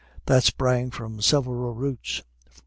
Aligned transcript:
That 0.25 0.43
sprang 0.43 0.89
from 0.89 1.21
several 1.21 1.75
roots. 1.75 2.23